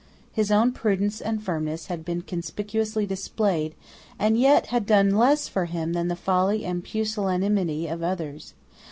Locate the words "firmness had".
1.43-2.03